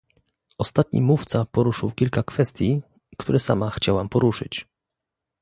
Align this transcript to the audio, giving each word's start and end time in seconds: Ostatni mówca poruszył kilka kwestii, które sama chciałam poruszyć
Ostatni 0.57 1.01
mówca 1.01 1.45
poruszył 1.45 1.91
kilka 1.91 2.23
kwestii, 2.23 2.81
które 3.17 3.39
sama 3.39 3.69
chciałam 3.69 4.09
poruszyć 4.09 4.65